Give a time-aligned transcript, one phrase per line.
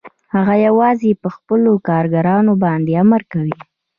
[0.33, 3.57] هغه یوازې په خپلو کارګرانو باندې امر کوي